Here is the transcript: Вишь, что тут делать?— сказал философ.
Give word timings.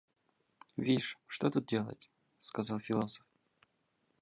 Вишь, 0.77 1.19
что 1.27 1.51
тут 1.51 1.67
делать?— 1.67 2.09
сказал 2.39 2.79
философ. 2.79 3.23